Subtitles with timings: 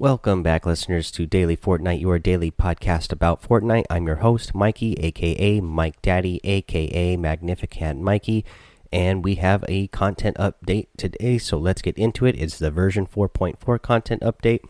[0.00, 3.84] Welcome back, listeners, to Daily Fortnite, your daily podcast about Fortnite.
[3.90, 8.46] I'm your host, Mikey, aka Mike Daddy, aka Magnificent Mikey,
[8.90, 11.36] and we have a content update today.
[11.36, 12.34] So let's get into it.
[12.38, 14.60] It's the version 4.4 content update.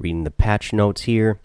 [0.00, 1.38] Reading the patch notes here.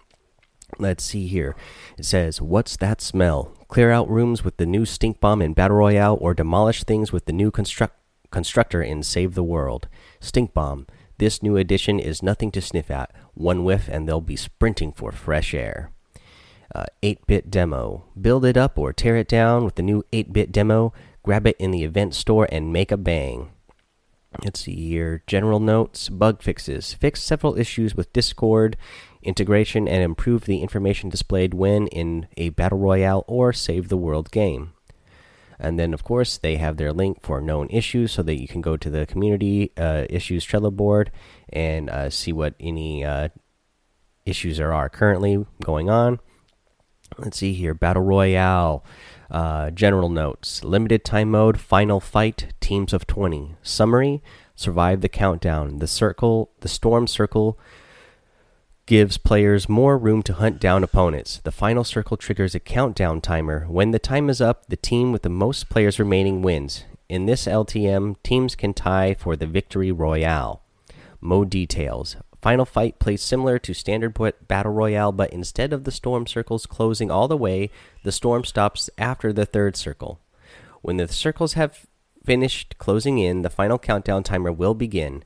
[0.80, 1.56] Let's see here.
[2.00, 3.54] It says, What's that smell?
[3.68, 7.26] Clear out rooms with the new stink bomb in Battle Royale, or demolish things with
[7.26, 7.94] the new construct
[8.32, 9.88] constructor in Save the World.
[10.20, 10.88] Stink bomb.
[11.20, 13.12] This new addition is nothing to sniff at.
[13.34, 15.92] One whiff, and they'll be sprinting for fresh air.
[17.04, 18.06] 8 uh, bit demo.
[18.20, 20.94] Build it up or tear it down with the new 8 bit demo.
[21.22, 23.50] Grab it in the event store and make a bang.
[24.46, 25.22] Let's see here.
[25.28, 26.94] General notes, bug fixes.
[26.94, 28.78] Fix several issues with Discord
[29.22, 34.32] integration and improve the information displayed when in a Battle Royale or Save the World
[34.32, 34.72] game.
[35.60, 38.62] And then, of course, they have their link for known issues so that you can
[38.62, 41.12] go to the community uh, issues Trello board
[41.52, 43.30] and uh, see what any uh,
[44.26, 46.20] issues there are currently going on.
[47.18, 48.86] Let's see here Battle Royale.
[49.30, 54.24] Uh, general notes limited time mode final fight teams of 20 summary
[54.56, 57.56] survive the countdown the circle the storm circle
[58.90, 61.42] gives players more room to hunt down opponents.
[61.44, 63.68] The final circle triggers a countdown timer.
[63.68, 66.86] When the time is up, the team with the most players remaining wins.
[67.08, 70.64] In this LTM, teams can tie for the victory royale.
[71.22, 72.16] Mode details.
[72.42, 74.18] Final fight plays similar to standard
[74.48, 77.70] battle royale, but instead of the storm circles closing all the way,
[78.04, 80.20] the storm stops after the third circle.
[80.82, 81.86] When the circles have
[82.26, 85.24] finished closing in, the final countdown timer will begin.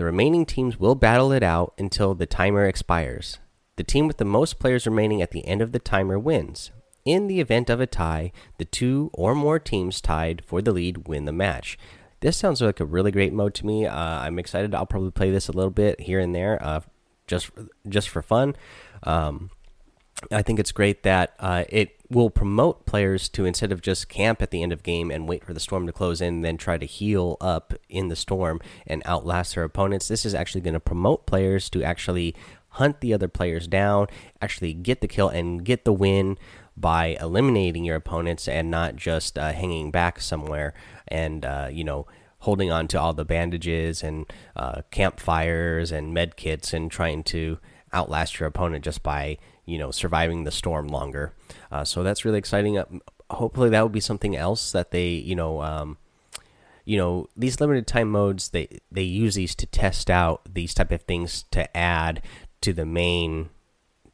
[0.00, 3.38] The remaining teams will battle it out until the timer expires.
[3.76, 6.70] The team with the most players remaining at the end of the timer wins.
[7.04, 11.06] In the event of a tie, the two or more teams tied for the lead
[11.06, 11.76] win the match.
[12.20, 13.84] This sounds like a really great mode to me.
[13.84, 14.74] Uh, I'm excited.
[14.74, 16.80] I'll probably play this a little bit here and there, uh,
[17.26, 17.50] just
[17.86, 18.56] just for fun.
[19.02, 19.50] Um,
[20.32, 24.42] I think it's great that uh, it will promote players to instead of just camp
[24.42, 26.76] at the end of game and wait for the storm to close in, then try
[26.76, 30.08] to heal up in the storm and outlast their opponents.
[30.08, 32.34] This is actually going to promote players to actually
[32.74, 34.08] hunt the other players down,
[34.42, 36.36] actually get the kill and get the win
[36.76, 40.72] by eliminating your opponents and not just uh, hanging back somewhere
[41.06, 42.06] and uh, you know
[42.40, 47.58] holding on to all the bandages and uh, campfires and med kits and trying to
[47.92, 51.34] outlast your opponent just by you know surviving the storm longer.
[51.70, 52.78] Uh, so that's really exciting.
[52.78, 52.86] Uh,
[53.30, 55.62] hopefully, that would be something else that they you know.
[55.62, 55.98] Um,
[56.84, 60.90] you know these limited time modes they they use these to test out these type
[60.90, 62.22] of things to add
[62.60, 63.50] to the main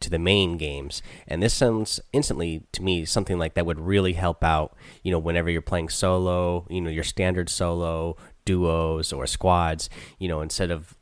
[0.00, 4.12] to the main games and this sounds instantly to me something like that would really
[4.12, 9.26] help out you know whenever you're playing solo you know your standard solo duos or
[9.26, 9.88] squads
[10.18, 10.96] you know instead of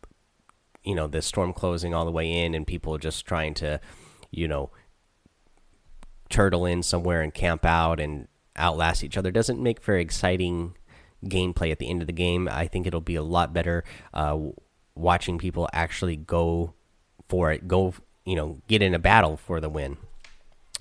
[0.85, 3.81] you know the storm closing all the way in and people just trying to
[4.31, 4.71] you know
[6.29, 10.75] turtle in somewhere and camp out and outlast each other doesn't make very exciting
[11.25, 12.49] gameplay at the end of the game.
[12.51, 14.39] I think it'll be a lot better uh,
[14.95, 16.75] watching people actually go
[17.29, 17.95] for it go
[18.25, 19.97] you know get in a battle for the win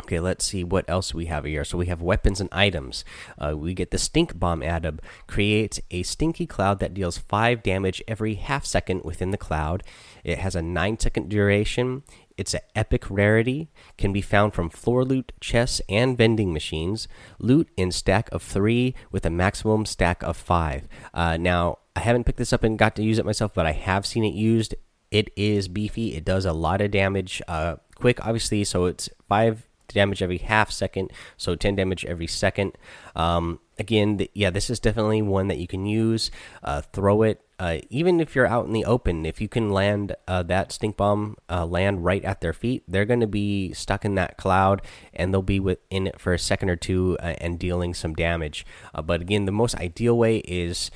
[0.02, 1.64] Okay, let's see what else we have here.
[1.64, 3.06] So we have weapons and items.
[3.38, 5.02] Uh, we get the Stink Bomb added.
[5.28, 9.84] Creates a stinky cloud that deals 5 damage every half second within the cloud.
[10.24, 12.02] It has a 9 second duration.
[12.38, 13.70] It's an epic rarity.
[14.00, 17.08] Can be found from floor loot, chests, and vending machines.
[17.38, 20.88] Loot in stack of 3 with a maximum stack of 5.
[21.14, 23.74] Uh, now, I haven't picked this up and got to use it myself, but I
[23.74, 24.74] have seen it used.
[25.12, 26.16] It is beefy.
[26.16, 27.44] It does a lot of damage.
[27.48, 32.74] Uh, quick, obviously, so it's 5 damage every half second, so 10 damage every second.
[33.16, 36.32] Um, again, the, yeah, this is definitely one that you can use.
[36.64, 39.26] Uh, throw it, uh, even if you're out in the open.
[39.26, 43.06] If you can land uh, that stink bomb, uh, land right at their feet, they're
[43.06, 44.82] going to be stuck in that cloud,
[45.14, 48.66] and they'll be within it for a second or two uh, and dealing some damage.
[48.94, 50.92] Uh, but again, the most ideal way is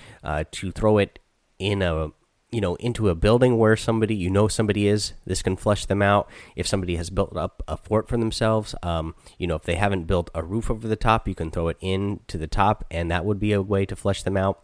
[0.51, 1.19] to throw it
[1.59, 2.11] in a
[2.51, 6.01] you know into a building where somebody you know somebody is this can flush them
[6.01, 6.29] out.
[6.55, 10.05] If somebody has built up a fort for themselves um, you know if they haven't
[10.05, 13.11] built a roof over the top you can throw it in to the top and
[13.11, 14.63] that would be a way to flush them out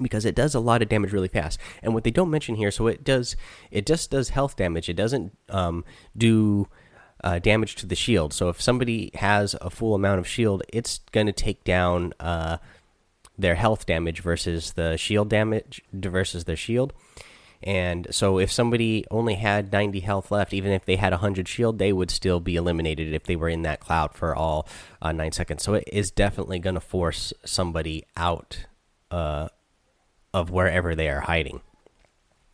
[0.00, 1.58] because it does a lot of damage really fast.
[1.82, 3.36] And what they don't mention here so it does
[3.70, 4.88] it just does health damage.
[4.88, 5.84] It doesn't um,
[6.16, 6.68] do
[7.24, 8.32] uh, damage to the shield.
[8.32, 12.58] So if somebody has a full amount of shield it's going to take down uh,
[13.40, 16.92] their health damage versus the shield damage versus their shield.
[17.62, 21.78] And so if somebody only had 90 health left, even if they had 100 shield,
[21.78, 24.66] they would still be eliminated if they were in that cloud for all
[25.02, 25.62] uh, 9 seconds.
[25.62, 28.64] So it is definitely going to force somebody out
[29.10, 29.48] uh,
[30.32, 31.60] of wherever they are hiding.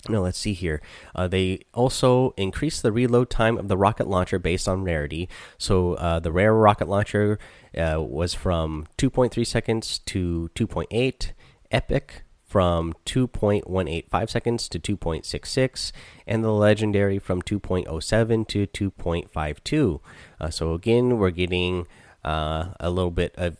[0.08, 0.80] No, let's see here.
[1.14, 5.28] Uh, they also increased the reload time of the rocket launcher based on rarity.
[5.58, 7.38] So uh, the rare rocket launcher
[7.76, 11.32] uh, was from 2.3 seconds to 2.8.
[11.70, 15.92] Epic from 2.185 seconds to 2.66,
[16.26, 20.00] and the legendary from 2.07 to 2.52.
[20.40, 21.86] Uh, so again, we're getting
[22.24, 23.58] uh, a little bit of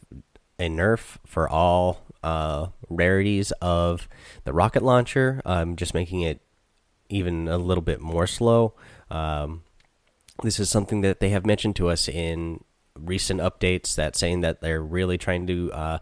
[0.58, 4.08] a nerf for all uh, rarities of
[4.44, 6.40] the rocket launcher, um, just making it
[7.08, 8.74] even a little bit more slow.
[9.10, 9.62] Um,
[10.42, 12.62] this is something that they have mentioned to us in
[12.98, 15.98] recent updates that saying that they're really trying to uh,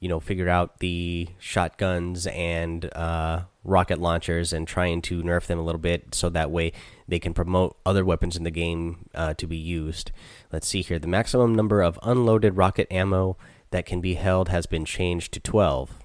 [0.00, 5.58] you know figure out the shotguns and uh, rocket launchers and trying to nerf them
[5.58, 6.72] a little bit so that way
[7.06, 10.10] they can promote other weapons in the game uh, to be used.
[10.52, 10.98] Let's see here.
[10.98, 13.36] The maximum number of unloaded rocket ammo
[13.70, 15.98] that can be held has been changed to 12.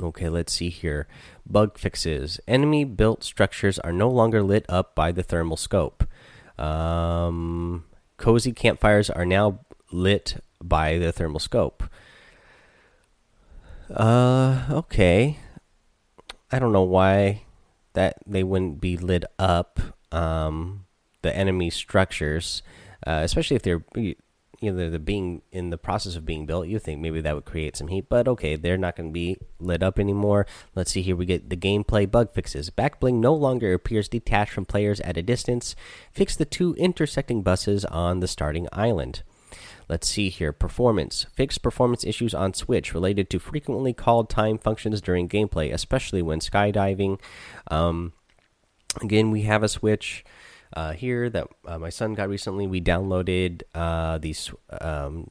[0.00, 1.06] Okay, let's see here.
[1.46, 2.40] Bug fixes.
[2.46, 6.04] Enemy built structures are no longer lit up by the thermal scope.
[6.58, 7.84] Um,
[8.16, 9.60] cozy campfires are now
[9.90, 11.84] lit by the thermal scope.
[13.94, 15.38] Uh, okay.
[16.52, 17.42] I don't know why
[17.94, 19.80] that they wouldn't be lit up.
[20.12, 20.86] Um,
[21.22, 22.62] the enemy structures,
[23.06, 23.82] uh, especially if they're
[24.60, 26.68] you know they're being in the process of being built.
[26.68, 29.38] You think maybe that would create some heat, but okay, they're not going to be
[29.58, 30.46] lit up anymore.
[30.74, 31.16] Let's see here.
[31.16, 32.70] We get the gameplay bug fixes.
[32.70, 35.74] Backbling no longer appears detached from players at a distance.
[36.12, 39.22] Fix the two intersecting buses on the starting island.
[39.88, 40.52] Let's see here.
[40.52, 41.26] Performance.
[41.34, 46.38] Fix performance issues on Switch related to frequently called time functions during gameplay, especially when
[46.38, 47.18] skydiving.
[47.70, 48.12] Um,
[49.00, 50.24] again, we have a Switch
[50.74, 52.66] uh, here that uh, my son got recently.
[52.66, 54.50] We downloaded uh, these.
[54.80, 55.30] Um,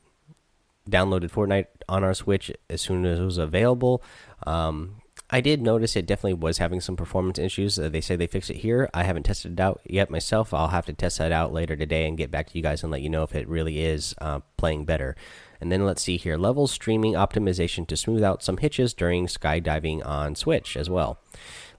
[0.89, 4.01] downloaded Fortnite on our Switch as soon as it was available.
[4.47, 7.77] Um, I did notice it definitely was having some performance issues.
[7.77, 8.89] Uh, they say they fixed it here.
[8.94, 10.53] I haven't tested it out yet myself.
[10.53, 12.91] I'll have to test that out later today and get back to you guys and
[12.91, 15.15] let you know if it really is uh, playing better.
[15.62, 20.03] And then let's see here level streaming optimization to smooth out some hitches during skydiving
[20.06, 21.19] on Switch as well.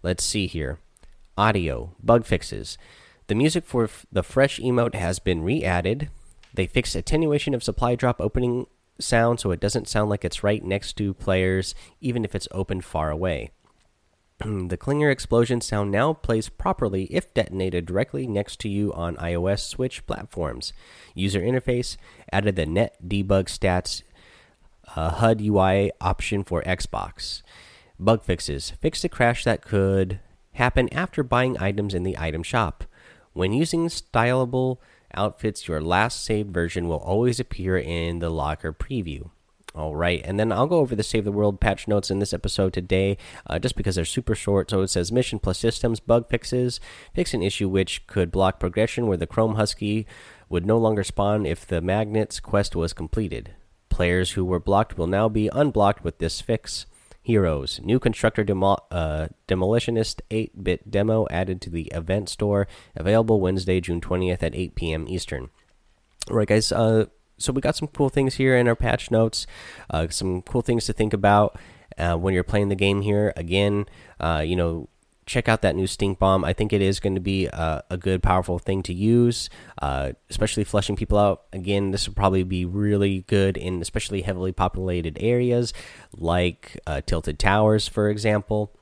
[0.03, 0.79] Let's see here
[1.37, 2.79] audio bug fixes.
[3.31, 6.11] The music for the fresh emote has been re added.
[6.53, 8.67] They fixed attenuation of supply drop opening
[8.99, 12.81] sound so it doesn't sound like it's right next to players, even if it's open
[12.81, 13.53] far away.
[14.41, 19.61] the Clinger explosion sound now plays properly if detonated directly next to you on iOS
[19.61, 20.73] Switch platforms.
[21.15, 21.97] User interface
[22.33, 24.03] added the net debug stats
[24.97, 27.43] uh, HUD UI option for Xbox.
[27.97, 30.19] Bug fixes fixed a crash that could
[30.55, 32.83] happen after buying items in the item shop.
[33.33, 34.79] When using stylable
[35.15, 39.31] outfits, your last saved version will always appear in the locker preview.
[39.73, 42.33] All right, and then I'll go over the Save the World patch notes in this
[42.33, 43.17] episode today,
[43.47, 44.69] uh, just because they're super short.
[44.69, 46.81] So it says Mission plus Systems bug fixes.
[47.15, 50.09] Fix an issue which could block progression where the Chrome Husky
[50.49, 53.55] would no longer spawn if the Magnets quest was completed.
[53.91, 56.87] Players who were blocked will now be unblocked with this fix.
[57.23, 57.81] Heroes.
[57.83, 62.67] New Constructor Demo uh, Demolitionist 8 bit demo added to the event store.
[62.97, 65.07] Available Wednesday, June 20th at 8 p.m.
[65.09, 65.51] Eastern.
[66.31, 66.73] All right, guys.
[66.73, 67.07] Uh,
[67.37, 69.47] so we got some cool things here in our patch notes.
[69.89, 71.59] Uh, some cool things to think about
[71.99, 73.33] uh, when you're playing the game here.
[73.37, 73.87] Again,
[74.19, 74.89] uh, you know,
[75.31, 76.45] check out that new stink bomb.
[76.45, 79.49] I think it is going to be a, a good, powerful thing to use,
[79.81, 81.45] uh, especially flushing people out.
[81.53, 85.73] Again, this will probably be really good in especially heavily populated areas
[86.13, 88.73] like uh, tilted towers, for example.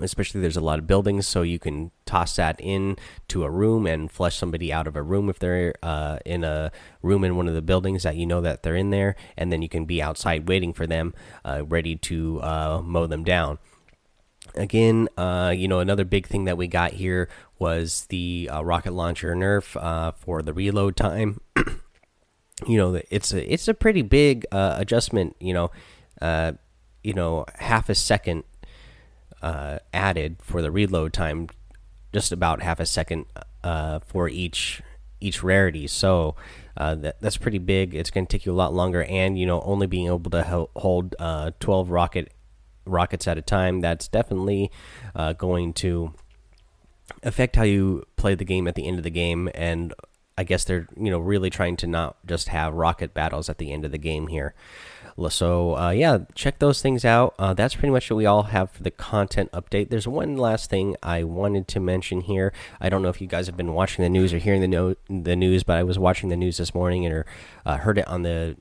[0.00, 2.96] Especially, there's a lot of buildings, so you can toss that in
[3.28, 6.70] to a room and flush somebody out of a room if they're uh, in a
[7.00, 9.62] room in one of the buildings that you know that they're in there, and then
[9.62, 13.58] you can be outside waiting for them, uh, ready to uh, mow them down
[14.58, 18.92] again, uh, you know, another big thing that we got here was the uh, rocket
[18.92, 21.40] launcher nerf uh, for the reload time.
[22.66, 25.36] you know, it's a it's a pretty big uh, adjustment.
[25.40, 25.70] You know,
[26.20, 26.52] uh,
[27.02, 28.44] you know, half a second
[29.42, 31.48] uh, added for the reload time,
[32.12, 33.26] just about half a second
[34.06, 34.82] for each
[35.20, 35.86] each rarity.
[35.86, 36.36] So.
[36.78, 37.92] that, that's pretty big.
[37.92, 40.68] It's going to take you a lot longer, and you know, only being able to
[40.76, 42.32] hold 12 rocket
[42.88, 43.80] rockets at a time.
[43.80, 44.70] That's definitely
[45.14, 46.14] uh, going to
[47.22, 49.48] affect how you play the game at the end of the game.
[49.54, 49.94] And
[50.36, 53.72] I guess they're you know really trying to not just have rocket battles at the
[53.72, 54.54] end of the game here.
[55.30, 57.34] So uh, yeah, check those things out.
[57.40, 59.90] Uh, that's pretty much what we all have for the content update.
[59.90, 62.52] There's one last thing I wanted to mention here.
[62.80, 64.94] I don't know if you guys have been watching the news or hearing the no
[65.10, 67.24] the news, but I was watching the news this morning and
[67.66, 68.56] uh, heard it on the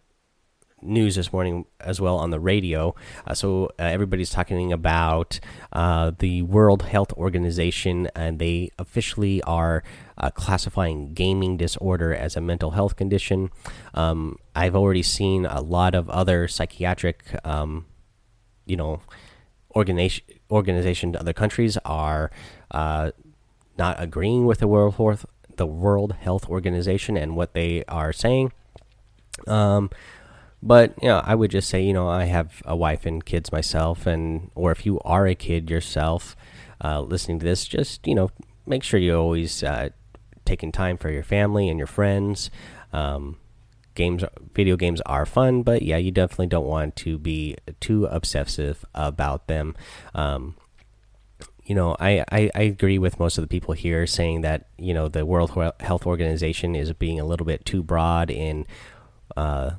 [0.81, 2.95] news this morning as well on the radio.
[3.25, 5.39] Uh, so uh, everybody's talking about
[5.73, 9.83] uh, the World Health Organization, and they officially are
[10.17, 13.49] uh, classifying gaming disorder as a mental health condition.
[13.93, 17.85] Um, I've already seen a lot of other psychiatric, um,
[18.65, 19.01] you know,
[19.75, 22.31] organization organization other countries are
[22.71, 23.11] uh,
[23.77, 25.25] not agreeing with the World Health
[25.57, 28.51] the World Health Organization and what they are saying.
[29.45, 29.89] Um,
[30.61, 33.51] but you know, I would just say, you know, I have a wife and kids
[33.51, 36.35] myself, and or if you are a kid yourself,
[36.83, 38.31] uh, listening to this, just you know,
[38.65, 39.89] make sure you always uh,
[40.45, 42.49] taking time for your family and your friends.
[42.93, 43.37] Um,
[43.95, 44.23] games,
[44.53, 49.47] video games are fun, but yeah, you definitely don't want to be too obsessive about
[49.47, 49.75] them.
[50.15, 50.55] Um,
[51.65, 54.93] you know, I, I, I, agree with most of the people here saying that, you
[54.93, 58.65] know, the World Health Organization is being a little bit too broad in
[59.35, 59.71] uh,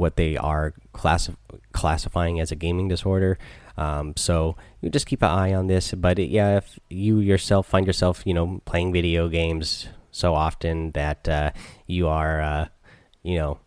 [0.00, 1.36] what they are classif
[1.72, 3.38] classifying as a gaming disorder.
[3.76, 5.92] Um, so you just keep an eye on this.
[5.92, 10.92] But it, yeah, if you yourself find yourself, you know, playing video games so often
[10.92, 11.52] that uh,
[11.86, 12.68] you are, uh,
[13.22, 13.60] you know,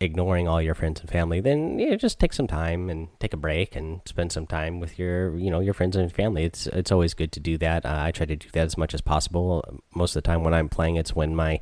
[0.00, 3.32] ignoring all your friends and family, then you know, just take some time and take
[3.32, 6.44] a break and spend some time with your you know your friends and family.
[6.44, 7.84] It's it's always good to do that.
[7.84, 9.64] Uh, I try to do that as much as possible.
[9.94, 11.58] Most of the time when I'm playing, it's when my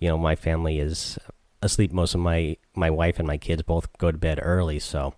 [0.00, 1.18] you know my family is
[1.62, 1.92] asleep.
[1.92, 5.14] Most of my my wife and my kids both go to bed early, so.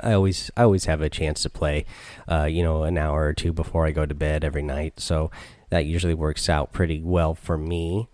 [0.00, 1.84] I always I always have a chance to play,
[2.26, 4.98] uh, you know, an hour or two before I go to bed every night.
[4.98, 5.30] So
[5.68, 8.08] that usually works out pretty well for me.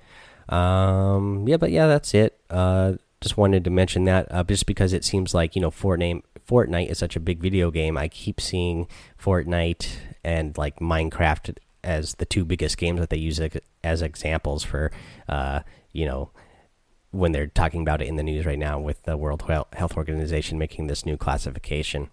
[0.49, 2.41] Um, yeah, but yeah, that's it.
[2.51, 6.23] Uh, just wanted to mention that uh, just because it seems like you know Fortnite
[6.49, 7.97] Fortnite is such a big video game.
[7.97, 8.89] I keep seeing
[9.23, 9.89] Fortnite
[10.25, 13.41] and like Minecraft as the two biggest games that they use
[13.83, 14.91] as examples for
[15.29, 15.61] uh,
[15.93, 16.31] you know
[17.13, 19.43] when they're talking about it in the news right now with the World
[19.73, 22.11] Health Organization making this new classification.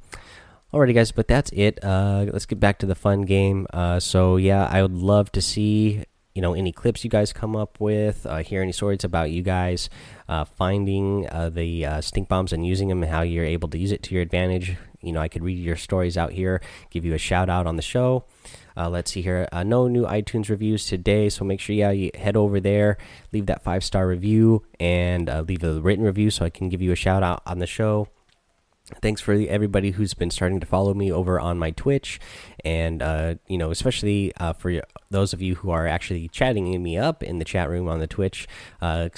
[0.72, 1.84] Alrighty, guys, but that's it.
[1.84, 3.66] Uh, let's get back to the fun game.
[3.74, 6.04] Uh, so yeah, I would love to see
[6.36, 9.42] you know any clips you guys come up with uh, hear any stories about you
[9.42, 9.90] guys
[10.28, 13.78] uh, finding uh, the uh, stink bombs and using them and how you're able to
[13.78, 17.06] use it to your advantage you know i could read your stories out here give
[17.06, 18.26] you a shout out on the show.
[18.78, 19.46] Uh, let's see here.
[19.52, 22.98] Uh, no new itunes reviews today so make sure yeah you head over there
[23.34, 26.92] leave that five star review and leave a written review so i can give you
[26.92, 28.08] a shout out on the show.
[29.02, 32.20] Thanks for everybody who's been starting to follow me over on my twitch
[32.66, 36.98] and uh, you know especially uh, for those of you who are actually chatting me
[36.98, 38.48] up in the chat room on the twitch
[38.82, 39.10] uh,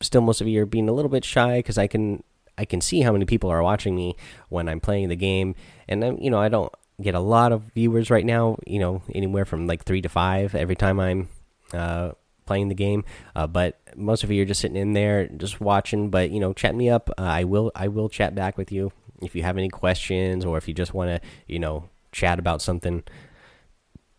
[0.00, 2.22] still most of you are being a little bit shy because i can
[2.58, 4.16] i can see how many people are watching me
[4.48, 5.54] when i'm playing the game.
[5.88, 9.02] And i'm you know i don't get a lot of viewers right now you know
[9.14, 11.28] anywhere from like three to five every time i'm
[11.72, 12.12] uh,
[12.46, 13.04] playing the game.
[13.34, 16.10] Uh, but most of you are just sitting in there just watching.
[16.10, 17.10] But you know chat me up.
[17.18, 18.92] Uh, i will i will chat back with you
[19.24, 22.62] if you have any questions or if you just want to, you know, chat about
[22.62, 23.02] something,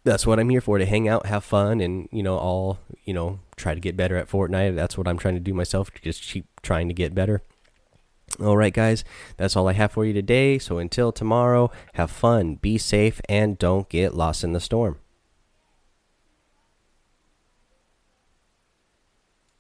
[0.04, 3.14] that's what I'm here for to hang out, have fun, and, you know, all, you
[3.14, 4.76] know, try to get better at Fortnite.
[4.76, 7.42] That's what I'm trying to do myself, just keep trying to get better.
[8.40, 9.06] All right, guys,
[9.38, 10.60] that's all I have for you today.
[10.60, 15.00] So until tomorrow, have fun, be safe, and don't get lost in the storm.